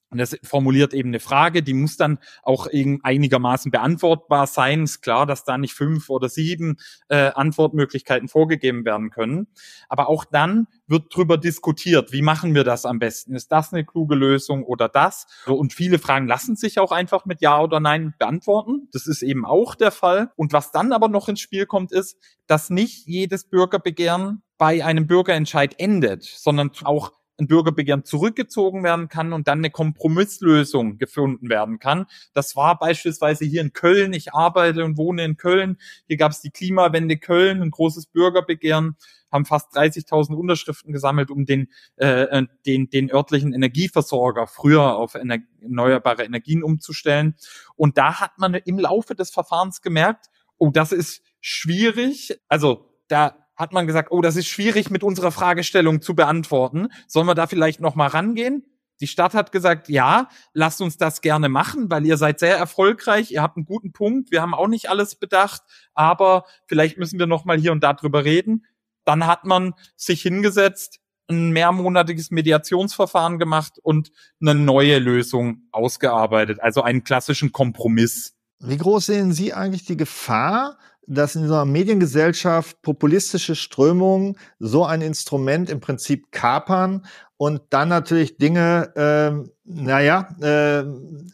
Und 0.10 0.20
das 0.20 0.38
formuliert 0.44 0.94
eben 0.94 1.10
eine 1.10 1.20
Frage, 1.20 1.62
die 1.64 1.74
muss 1.74 1.98
dann 1.98 2.20
auch 2.42 2.68
einigermaßen 2.72 3.72
beantwortbar 3.72 4.48
sein. 4.48 4.84
Ist 4.84 5.02
klar, 5.02 5.26
dass 5.26 5.44
da 5.44 5.58
nicht 5.58 5.74
fünf 5.74 6.10
oder 6.10 6.30
sieben 6.30 6.78
äh, 7.10 7.32
Antwortmöglichkeiten 7.34 8.30
vorgegeben 8.30 8.86
werden 8.86 9.10
können. 9.10 9.48
Aber 9.90 10.08
auch 10.08 10.24
dann 10.24 10.68
wird 10.88 11.14
drüber 11.14 11.38
diskutiert, 11.38 12.14
wie 12.14 12.22
machen 12.22 12.56
wir 12.56 12.64
das 12.64 12.86
am 12.86 13.00
besten? 13.00 13.36
Ist 13.36 13.52
das 13.52 13.74
eine 13.74 13.84
kluge 13.84 14.16
Lösung 14.16 14.64
oder 14.64 14.88
das? 14.88 15.28
Und 15.46 15.74
viele 15.74 16.00
Fragen 16.00 16.28
lassen 16.28 16.56
sich 16.56 16.80
auch 16.80 16.94
einfach 16.94 17.26
mit 17.26 17.42
Ja 17.42 17.60
oder 17.60 17.82
Nein 17.82 18.14
beantworten. 18.18 18.88
Das 18.94 19.08
ist 19.08 19.24
eben 19.24 19.46
auch 19.46 19.76
der 19.76 19.92
Fall. 19.92 20.32
Und 20.38 20.54
was 20.54 20.72
dann 20.72 20.94
aber 20.94 21.10
noch 21.10 21.28
ins 21.28 21.42
Spiel 21.42 21.66
kommt, 21.66 21.92
ist, 21.92 22.18
dass 22.48 22.70
nicht 22.70 23.06
jedes 23.08 23.44
Bürgerbegehren 23.44 24.42
bei 24.58 24.86
einem 24.86 25.06
Bürgerentscheid 25.06 25.76
endet, 25.78 26.24
sondern 26.24 26.72
auch 26.84 27.12
ein 27.40 27.48
Bürgerbegehren 27.48 28.04
zurückgezogen 28.04 28.84
werden 28.84 29.10
kann 29.10 29.34
und 29.34 29.48
dann 29.48 29.60
eine 29.60 29.70
Kompromisslösung 29.70 30.98
gefunden 30.98 31.50
werden 31.50 31.80
kann. 31.80 32.06
Das 32.34 32.56
war 32.56 32.78
beispielsweise 32.80 33.46
hier 33.46 33.62
in 33.62 33.74
Köln. 33.74 34.14
Ich 34.14 34.34
arbeite 34.34 34.84
und 34.84 34.98
wohne 34.98 35.24
in 35.24 35.38
Köln. 35.38 35.78
Hier 36.08 36.18
gab 36.18 36.32
es 36.32 36.42
die 36.42 36.50
Klimawende 36.50 37.18
Köln, 37.18 37.62
ein 37.62 37.72
großes 37.72 38.08
Bürgerbegehren, 38.08 38.96
haben 39.32 39.46
fast 39.46 39.76
30.000 39.76 40.36
Unterschriften 40.36 40.94
gesammelt, 40.94 41.30
um 41.30 41.46
den, 41.46 41.70
äh, 41.98 42.44
den, 42.66 42.90
den 42.90 43.12
örtlichen 43.12 43.54
Energieversorger 43.54 44.48
früher 44.48 44.96
auf 44.96 45.16
erneuerbare 45.16 46.24
Energien 46.24 46.64
umzustellen. 46.64 47.36
Und 47.76 47.98
da 47.98 48.20
hat 48.20 48.38
man 48.40 48.54
im 48.54 48.80
Laufe 48.80 49.16
des 49.16 49.30
Verfahrens 49.30 49.82
gemerkt, 49.82 50.28
oh, 50.58 50.72
das 50.72 50.92
ist 50.92 51.22
schwierig. 51.40 52.40
Also 52.48 52.90
da 53.08 53.47
hat 53.58 53.74
man 53.74 53.88
gesagt, 53.88 54.12
oh, 54.12 54.22
das 54.22 54.36
ist 54.36 54.48
schwierig 54.48 54.90
mit 54.90 55.04
unserer 55.04 55.32
Fragestellung 55.32 56.02
zu 56.02 56.16
beantworten. 56.16 56.90
Sollen 57.08 57.28
wir 57.28 57.36
da 57.36 57.48
vielleicht 57.48 57.82
noch 57.82 57.96
mal 57.96 58.08
rangehen? 58.08 58.64
Die 59.00 59.08
Stadt 59.08 59.34
hat 59.34 59.52
gesagt, 59.52 59.90
ja, 59.90 60.30
lasst 60.54 60.82
uns 60.82 60.98
das 60.98 61.22
gerne 61.22 61.50
machen, 61.50 61.90
weil 61.90 62.06
ihr 62.06 62.18
seid 62.18 62.40
sehr 62.40 62.58
erfolgreich, 62.58 63.32
ihr 63.32 63.42
habt 63.42 63.58
einen 63.58 63.66
guten 63.66 63.92
Punkt, 63.92 64.32
wir 64.32 64.42
haben 64.42 64.56
auch 64.56 64.68
nicht 64.68 64.90
alles 64.90 65.16
bedacht, 65.16 65.62
aber 65.94 66.46
vielleicht 66.68 66.98
müssen 66.98 67.20
wir 67.20 67.28
noch 67.28 67.46
mal 67.46 67.60
hier 67.60 67.72
und 67.72 67.84
da 67.84 67.94
drüber 67.94 68.24
reden. 68.24 68.66
Dann 69.06 69.28
hat 69.28 69.46
man 69.46 69.74
sich 69.96 70.22
hingesetzt, 70.22 71.00
ein 71.30 71.52
mehrmonatiges 71.52 72.32
Mediationsverfahren 72.32 73.38
gemacht 73.38 73.80
und 73.82 74.12
eine 74.42 74.56
neue 74.56 74.98
Lösung 74.98 75.68
ausgearbeitet, 75.72 76.60
also 76.62 76.82
einen 76.82 77.04
klassischen 77.04 77.52
Kompromiss. 77.52 78.36
Wie 78.60 78.78
groß 78.78 79.06
sehen 79.06 79.34
Sie 79.34 79.54
eigentlich 79.54 79.86
die 79.86 79.98
Gefahr, 79.98 80.80
dass 81.08 81.36
in 81.36 81.46
einer 81.46 81.66
Mediengesellschaft 81.66 82.82
populistische 82.82 83.56
Strömungen 83.56 84.38
so 84.60 84.86
ein 84.86 85.02
Instrument 85.02 85.70
im 85.70 85.80
Prinzip 85.80 86.32
kapern 86.32 87.06
und 87.38 87.62
dann 87.70 87.88
natürlich 87.88 88.38
Dinge, 88.38 88.94
äh, 88.96 89.50
naja, 89.64 90.36
äh, 90.42 90.84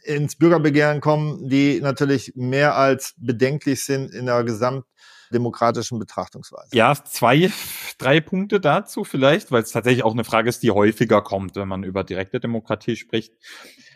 ins 0.03 0.36
Bürgerbegehren 0.36 1.01
kommen, 1.01 1.50
die 1.50 1.82
natürlich 1.82 2.34
mehr 2.36 2.75
als 2.75 3.15
bedenklich 3.18 3.84
sind 3.84 4.13
in 4.13 4.27
der 4.27 4.44
gesamtdemokratischen 4.44 5.98
Betrachtungsweise. 5.98 6.75
Ja, 6.75 6.94
zwei, 6.94 7.51
drei 7.98 8.22
Punkte 8.22 8.60
dazu 8.60 9.03
vielleicht, 9.03 9.51
weil 9.51 9.63
es 9.63 9.72
tatsächlich 9.72 10.03
auch 10.03 10.13
eine 10.13 10.25
Frage 10.25 10.50
ist, 10.50 10.62
die 10.62 10.72
häufiger 10.72 11.22
kommt, 11.22 11.56
wenn 11.56 11.68
man 11.68 11.84
über 11.84 12.03
direkte 12.03 12.39
Demokratie 12.39 12.96
spricht. 12.96 13.34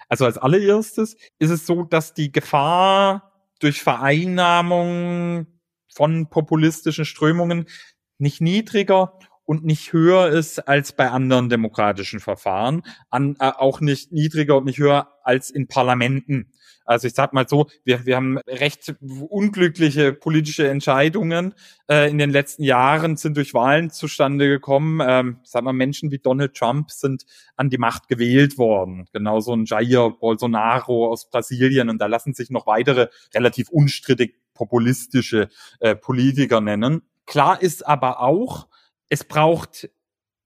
Also 0.10 0.26
als 0.26 0.38
allererstes 0.38 1.18
ist 1.38 1.52
es 1.52 1.68
so, 1.68 1.84
dass 1.84 2.14
die 2.14 2.32
Gefahr 2.32 3.34
durch 3.60 3.82
Vereinnahmung 3.82 5.48
von 5.94 6.30
populistischen 6.30 7.06
Strömungen 7.06 7.66
nicht 8.18 8.42
niedriger 8.42 9.20
und 9.46 9.64
nicht 9.64 9.94
höher 9.94 10.28
ist 10.28 10.60
als 10.68 10.92
bei 10.92 11.10
anderen 11.10 11.48
demokratischen 11.50 12.20
Verfahren, 12.20 12.84
an, 13.10 13.38
äh, 13.40 13.50
auch 13.50 13.80
nicht 13.80 14.12
niedriger 14.12 14.58
und 14.58 14.66
nicht 14.66 14.78
höher 14.78 15.08
als 15.24 15.50
in 15.50 15.68
Parlamenten. 15.68 16.52
Also 16.88 17.08
ich 17.08 17.14
sag 17.14 17.34
mal 17.34 17.48
so, 17.48 17.68
wir, 17.84 18.06
wir 18.06 18.16
haben 18.16 18.40
recht 18.48 18.96
unglückliche 19.02 20.14
politische 20.14 20.70
Entscheidungen 20.70 21.54
äh, 21.90 22.10
in 22.10 22.18
den 22.18 22.30
letzten 22.30 22.64
Jahren 22.64 23.18
sind 23.18 23.36
durch 23.36 23.54
Wahlen 23.54 23.90
zustande 23.90 24.48
gekommen. 24.48 25.06
Ähm, 25.06 25.40
sag 25.44 25.64
mal, 25.64 25.74
Menschen 25.74 26.12
wie 26.12 26.20
Donald 26.20 26.56
Trump 26.56 26.92
sind 26.92 27.26
an 27.58 27.70
die 27.70 27.78
Macht 27.78 28.08
gewählt 28.08 28.58
worden. 28.58 29.06
Genauso 29.12 29.54
ein 29.54 29.66
Jair 29.66 30.12
Bolsonaro 30.12 31.12
aus 31.12 31.30
Brasilien 31.30 31.90
und 31.90 32.00
da 32.00 32.06
lassen 32.06 32.34
sich 32.34 32.50
noch 32.50 32.68
weitere 32.68 33.08
relativ 33.36 33.70
unstrittig 33.70 34.36
populistische 34.58 35.50
äh, 35.80 35.96
Politiker 35.96 36.60
nennen. 36.60 37.04
Klar 37.26 37.62
ist 37.62 37.86
aber 37.86 38.22
auch, 38.22 38.68
es 39.10 39.24
braucht 39.24 39.90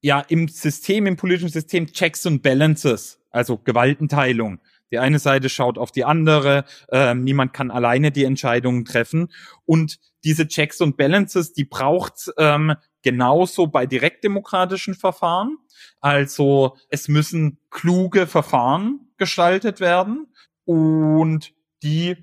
ja 0.02 0.20
im 0.20 0.48
System, 0.48 1.06
im 1.06 1.16
politischen 1.16 1.50
System 1.50 1.88
Checks 1.88 2.26
und 2.26 2.42
Balances, 2.42 3.20
also 3.30 3.58
Gewaltenteilung. 3.58 4.60
Die 4.92 5.00
eine 5.00 5.20
Seite 5.20 5.48
schaut 5.48 5.78
auf 5.78 5.92
die 5.92 6.04
andere, 6.04 6.66
äh, 6.90 7.14
niemand 7.14 7.54
kann 7.54 7.72
alleine 7.72 8.12
die 8.12 8.26
Entscheidungen 8.26 8.84
treffen. 8.84 9.30
Und 9.66 10.00
diese 10.24 10.48
Checks 10.48 10.82
und 10.82 10.98
Balances, 10.98 11.54
die 11.54 11.64
braucht 11.64 12.32
ähm, 12.38 12.76
genauso 13.02 13.68
bei 13.68 13.86
direktdemokratischen 13.86 14.96
Verfahren. 14.96 15.58
Also 16.02 16.76
es 16.90 17.08
müssen 17.08 17.58
kluge 17.70 18.28
Verfahren 18.28 19.12
gestaltet 19.18 19.80
werden 19.80 20.28
und 20.66 21.54
die 21.84 22.18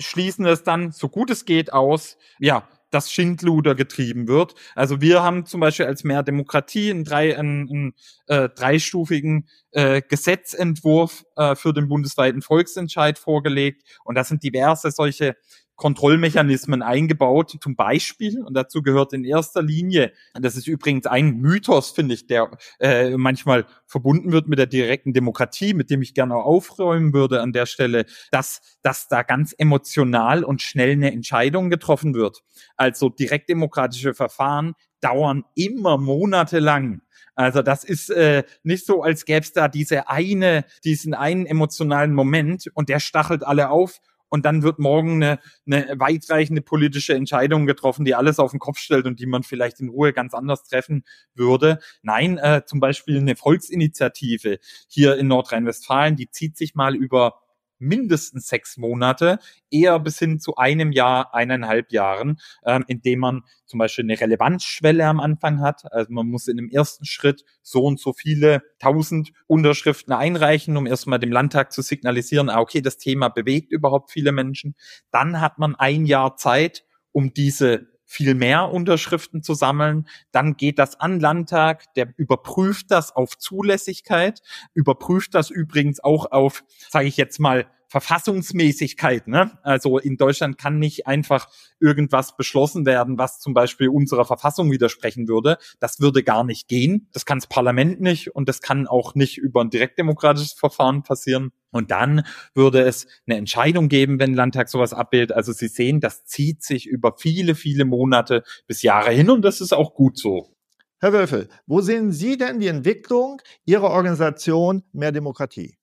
schließen 0.00 0.46
es 0.46 0.62
dann, 0.62 0.92
so 0.92 1.08
gut 1.08 1.30
es 1.30 1.44
geht, 1.44 1.72
aus, 1.72 2.16
ja, 2.38 2.68
dass 2.90 3.12
Schindluder 3.12 3.74
getrieben 3.74 4.26
wird. 4.26 4.54
Also 4.74 5.00
wir 5.00 5.22
haben 5.22 5.46
zum 5.46 5.60
Beispiel 5.60 5.86
als 5.86 6.04
Mehr 6.04 6.22
Demokratie 6.22 6.90
einen, 6.90 7.04
drei, 7.04 7.38
einen, 7.38 7.68
einen 7.68 7.94
äh, 8.26 8.48
dreistufigen 8.48 9.48
äh, 9.70 10.02
Gesetzentwurf 10.02 11.24
äh, 11.36 11.54
für 11.54 11.72
den 11.72 11.88
bundesweiten 11.88 12.42
Volksentscheid 12.42 13.18
vorgelegt 13.18 13.82
und 14.04 14.16
da 14.16 14.24
sind 14.24 14.42
diverse 14.42 14.90
solche 14.90 15.36
Kontrollmechanismen 15.80 16.82
eingebaut, 16.82 17.56
zum 17.58 17.74
Beispiel, 17.74 18.42
und 18.42 18.52
dazu 18.52 18.82
gehört 18.82 19.14
in 19.14 19.24
erster 19.24 19.62
Linie, 19.62 20.12
das 20.34 20.54
ist 20.54 20.68
übrigens 20.68 21.06
ein 21.06 21.38
Mythos, 21.38 21.92
finde 21.92 22.12
ich, 22.12 22.26
der 22.26 22.50
äh, 22.80 23.16
manchmal 23.16 23.64
verbunden 23.86 24.30
wird 24.30 24.46
mit 24.46 24.58
der 24.58 24.66
direkten 24.66 25.14
Demokratie, 25.14 25.72
mit 25.72 25.88
dem 25.88 26.02
ich 26.02 26.12
gerne 26.12 26.36
auch 26.36 26.44
aufräumen 26.44 27.14
würde 27.14 27.40
an 27.40 27.54
der 27.54 27.64
Stelle, 27.64 28.04
dass, 28.30 28.60
dass 28.82 29.08
da 29.08 29.22
ganz 29.22 29.54
emotional 29.56 30.44
und 30.44 30.60
schnell 30.60 30.90
eine 30.90 31.12
Entscheidung 31.12 31.70
getroffen 31.70 32.12
wird. 32.12 32.42
Also 32.76 33.08
direktdemokratische 33.08 34.12
Verfahren 34.12 34.74
dauern 35.00 35.44
immer 35.54 35.96
monatelang. 35.96 37.00
Also 37.34 37.62
das 37.62 37.84
ist 37.84 38.10
äh, 38.10 38.44
nicht 38.64 38.84
so, 38.84 39.02
als 39.02 39.24
gäbe 39.24 39.40
es 39.40 39.54
da 39.54 39.68
diese 39.68 40.10
eine, 40.10 40.66
diesen 40.84 41.14
einen 41.14 41.46
emotionalen 41.46 42.12
Moment 42.12 42.70
und 42.74 42.90
der 42.90 43.00
stachelt 43.00 43.46
alle 43.46 43.70
auf 43.70 44.02
und 44.30 44.46
dann 44.46 44.62
wird 44.62 44.78
morgen 44.78 45.22
eine, 45.22 45.38
eine 45.66 46.00
weitreichende 46.00 46.62
politische 46.62 47.14
Entscheidung 47.14 47.66
getroffen, 47.66 48.04
die 48.04 48.14
alles 48.14 48.38
auf 48.38 48.52
den 48.52 48.60
Kopf 48.60 48.78
stellt 48.78 49.06
und 49.06 49.20
die 49.20 49.26
man 49.26 49.42
vielleicht 49.42 49.80
in 49.80 49.90
Ruhe 49.90 50.12
ganz 50.12 50.32
anders 50.32 50.64
treffen 50.64 51.04
würde. 51.34 51.78
Nein, 52.02 52.38
äh, 52.38 52.62
zum 52.64 52.80
Beispiel 52.80 53.18
eine 53.18 53.36
Volksinitiative 53.36 54.58
hier 54.88 55.16
in 55.16 55.28
Nordrhein-Westfalen, 55.28 56.16
die 56.16 56.30
zieht 56.30 56.56
sich 56.56 56.74
mal 56.74 56.96
über 56.96 57.34
mindestens 57.80 58.48
sechs 58.48 58.76
Monate, 58.76 59.38
eher 59.70 59.98
bis 59.98 60.18
hin 60.18 60.38
zu 60.38 60.56
einem 60.56 60.92
Jahr, 60.92 61.34
eineinhalb 61.34 61.92
Jahren, 61.92 62.38
ähm, 62.64 62.84
indem 62.86 63.20
man 63.20 63.42
zum 63.66 63.78
Beispiel 63.78 64.04
eine 64.04 64.20
Relevanzschwelle 64.20 65.06
am 65.06 65.20
Anfang 65.20 65.60
hat. 65.60 65.90
Also 65.92 66.12
man 66.12 66.28
muss 66.28 66.48
in 66.48 66.56
dem 66.56 66.70
ersten 66.70 67.04
Schritt 67.04 67.44
so 67.62 67.84
und 67.84 67.98
so 67.98 68.12
viele 68.12 68.62
tausend 68.78 69.32
Unterschriften 69.46 70.12
einreichen, 70.12 70.76
um 70.76 70.86
erstmal 70.86 71.18
dem 71.18 71.32
Landtag 71.32 71.72
zu 71.72 71.82
signalisieren, 71.82 72.48
ah, 72.48 72.60
okay, 72.60 72.80
das 72.80 72.98
Thema 72.98 73.28
bewegt 73.28 73.72
überhaupt 73.72 74.10
viele 74.10 74.32
Menschen. 74.32 74.74
Dann 75.10 75.40
hat 75.40 75.58
man 75.58 75.74
ein 75.74 76.04
Jahr 76.04 76.36
Zeit, 76.36 76.84
um 77.12 77.32
diese 77.34 77.88
viel 78.10 78.34
mehr 78.34 78.72
Unterschriften 78.72 79.40
zu 79.40 79.54
sammeln. 79.54 80.08
Dann 80.32 80.56
geht 80.56 80.80
das 80.80 80.98
an 80.98 81.20
Landtag, 81.20 81.94
der 81.94 82.12
überprüft 82.16 82.90
das 82.90 83.14
auf 83.14 83.38
Zulässigkeit, 83.38 84.42
überprüft 84.74 85.36
das 85.36 85.48
übrigens 85.48 86.02
auch 86.02 86.32
auf, 86.32 86.64
sage 86.88 87.06
ich 87.06 87.16
jetzt 87.16 87.38
mal, 87.38 87.68
Verfassungsmäßigkeit. 87.90 89.26
Ne? 89.26 89.58
Also 89.62 89.98
in 89.98 90.16
Deutschland 90.16 90.58
kann 90.58 90.78
nicht 90.78 91.08
einfach 91.08 91.48
irgendwas 91.80 92.36
beschlossen 92.36 92.86
werden, 92.86 93.18
was 93.18 93.40
zum 93.40 93.52
Beispiel 93.52 93.88
unserer 93.88 94.24
Verfassung 94.24 94.70
widersprechen 94.70 95.26
würde. 95.26 95.58
Das 95.80 95.98
würde 95.98 96.22
gar 96.22 96.44
nicht 96.44 96.68
gehen. 96.68 97.08
Das 97.12 97.26
kann 97.26 97.38
das 97.38 97.48
Parlament 97.48 98.00
nicht 98.00 98.34
und 98.34 98.48
das 98.48 98.62
kann 98.62 98.86
auch 98.86 99.16
nicht 99.16 99.38
über 99.38 99.60
ein 99.60 99.70
direktdemokratisches 99.70 100.52
Verfahren 100.52 101.02
passieren. 101.02 101.50
Und 101.72 101.90
dann 101.90 102.24
würde 102.54 102.82
es 102.82 103.08
eine 103.26 103.36
Entscheidung 103.36 103.88
geben, 103.88 104.20
wenn 104.20 104.34
Landtag 104.34 104.68
sowas 104.68 104.92
abbildet. 104.92 105.32
Also 105.32 105.52
Sie 105.52 105.68
sehen, 105.68 105.98
das 105.98 106.24
zieht 106.24 106.62
sich 106.62 106.86
über 106.86 107.16
viele, 107.18 107.56
viele 107.56 107.84
Monate 107.84 108.44
bis 108.68 108.82
Jahre 108.82 109.10
hin 109.10 109.30
und 109.30 109.42
das 109.42 109.60
ist 109.60 109.72
auch 109.72 109.94
gut 109.94 110.16
so. 110.16 110.54
Herr 111.00 111.12
Wölfel, 111.12 111.48
wo 111.66 111.80
sehen 111.80 112.12
Sie 112.12 112.36
denn 112.36 112.60
die 112.60 112.68
Entwicklung 112.68 113.42
Ihrer 113.64 113.90
Organisation 113.90 114.84
Mehr 114.92 115.10
Demokratie? 115.10 115.76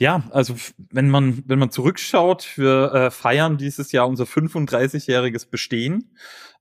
Ja, 0.00 0.24
also 0.30 0.54
wenn 0.90 1.10
man, 1.10 1.42
wenn 1.46 1.58
man 1.58 1.70
zurückschaut, 1.70 2.56
wir 2.56 2.92
äh, 2.92 3.10
feiern 3.10 3.58
dieses 3.58 3.92
Jahr 3.92 4.08
unser 4.08 4.24
35-jähriges 4.24 5.48
Bestehen. 5.50 6.14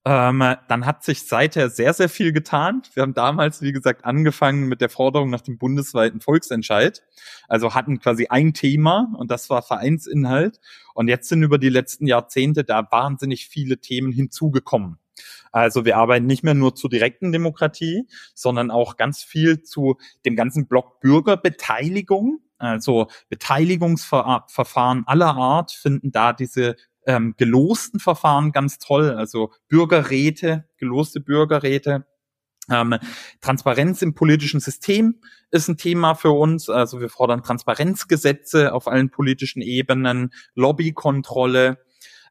Ähm, 0.03 0.39
dann 0.67 0.85
hat 0.87 1.03
sich 1.03 1.27
seither 1.27 1.69
sehr, 1.69 1.93
sehr 1.93 2.09
viel 2.09 2.33
getan. 2.33 2.81
Wir 2.95 3.03
haben 3.03 3.13
damals, 3.13 3.61
wie 3.61 3.71
gesagt, 3.71 4.03
angefangen 4.03 4.67
mit 4.67 4.81
der 4.81 4.89
Forderung 4.89 5.29
nach 5.29 5.41
dem 5.41 5.59
bundesweiten 5.59 6.21
Volksentscheid. 6.21 7.03
Also 7.47 7.75
hatten 7.75 7.99
quasi 7.99 8.27
ein 8.27 8.53
Thema 8.53 9.13
und 9.17 9.29
das 9.29 9.51
war 9.51 9.61
Vereinsinhalt. 9.61 10.59
Und 10.95 11.07
jetzt 11.07 11.29
sind 11.29 11.43
über 11.43 11.59
die 11.59 11.69
letzten 11.69 12.07
Jahrzehnte 12.07 12.63
da 12.63 12.87
wahnsinnig 12.91 13.47
viele 13.47 13.77
Themen 13.77 14.11
hinzugekommen. 14.11 14.97
Also 15.51 15.85
wir 15.85 15.97
arbeiten 15.97 16.25
nicht 16.25 16.43
mehr 16.43 16.53
nur 16.53 16.75
zur 16.75 16.89
direkten 16.89 17.31
Demokratie, 17.31 18.07
sondern 18.33 18.71
auch 18.71 18.97
ganz 18.97 19.23
viel 19.23 19.61
zu 19.61 19.97
dem 20.25 20.35
ganzen 20.35 20.67
Block 20.67 20.99
Bürgerbeteiligung. 20.99 22.39
Also 22.61 23.07
Beteiligungsverfahren 23.29 25.03
aller 25.07 25.35
Art 25.35 25.71
finden 25.71 26.11
da 26.11 26.33
diese 26.33 26.75
ähm, 27.05 27.33
gelosten 27.37 27.99
Verfahren 27.99 28.51
ganz 28.51 28.77
toll, 28.77 29.11
also 29.11 29.51
Bürgerräte, 29.67 30.65
geloste 30.77 31.19
Bürgerräte. 31.19 32.05
Ähm, 32.69 32.97
Transparenz 33.41 34.01
im 34.03 34.13
politischen 34.13 34.59
System 34.59 35.19
ist 35.49 35.67
ein 35.67 35.77
Thema 35.77 36.13
für 36.13 36.31
uns. 36.31 36.69
Also 36.69 37.01
wir 37.01 37.09
fordern 37.09 37.41
Transparenzgesetze 37.43 38.73
auf 38.73 38.87
allen 38.87 39.09
politischen 39.09 39.61
Ebenen, 39.61 40.31
Lobbykontrolle, 40.53 41.79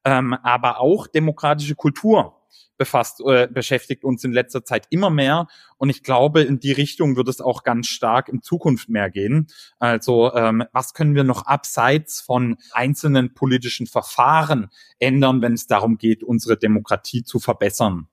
ähm, 0.04 0.34
aber 0.34 0.80
auch 0.80 1.08
demokratische 1.08 1.74
Kultur 1.74 2.39
befasst, 2.76 3.20
äh, 3.26 3.46
beschäftigt 3.46 4.04
uns 4.04 4.24
in 4.24 4.32
letzter 4.32 4.64
Zeit 4.64 4.86
immer 4.90 5.10
mehr. 5.10 5.48
Und 5.76 5.90
ich 5.90 6.02
glaube, 6.02 6.42
in 6.42 6.60
die 6.60 6.72
Richtung 6.72 7.16
wird 7.16 7.28
es 7.28 7.40
auch 7.40 7.62
ganz 7.62 7.88
stark 7.88 8.28
in 8.28 8.42
Zukunft 8.42 8.88
mehr 8.88 9.10
gehen. 9.10 9.48
Also 9.78 10.32
ähm, 10.34 10.64
was 10.72 10.94
können 10.94 11.14
wir 11.14 11.24
noch 11.24 11.46
abseits 11.46 12.20
von 12.20 12.56
einzelnen 12.72 13.34
politischen 13.34 13.86
Verfahren 13.86 14.70
ändern, 14.98 15.42
wenn 15.42 15.52
es 15.52 15.66
darum 15.66 15.98
geht, 15.98 16.24
unsere 16.24 16.56
Demokratie 16.56 17.22
zu 17.22 17.38
verbessern? 17.38 18.08